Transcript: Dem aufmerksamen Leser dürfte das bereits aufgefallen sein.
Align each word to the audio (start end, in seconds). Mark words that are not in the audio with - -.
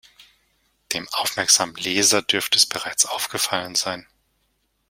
Dem 0.95 1.07
aufmerksamen 1.09 1.75
Leser 1.75 2.23
dürfte 2.23 2.55
das 2.57 2.65
bereits 2.65 3.05
aufgefallen 3.05 3.75
sein. 3.75 4.07